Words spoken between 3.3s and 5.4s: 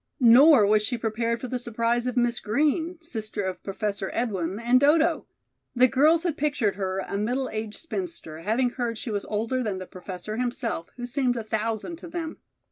of Professor Edwin and Dodo.